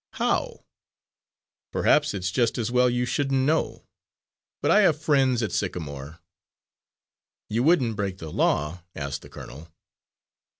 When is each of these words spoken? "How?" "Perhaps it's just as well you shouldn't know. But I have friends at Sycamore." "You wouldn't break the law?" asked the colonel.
"How?" 0.13 0.65
"Perhaps 1.71 2.15
it's 2.15 2.31
just 2.31 2.57
as 2.57 2.71
well 2.71 2.89
you 2.89 3.05
shouldn't 3.05 3.43
know. 3.45 3.85
But 4.59 4.71
I 4.71 4.81
have 4.81 4.99
friends 4.99 5.43
at 5.43 5.51
Sycamore." 5.51 6.17
"You 7.51 7.61
wouldn't 7.61 7.95
break 7.97 8.17
the 8.17 8.31
law?" 8.31 8.81
asked 8.95 9.21
the 9.21 9.29
colonel. 9.29 9.67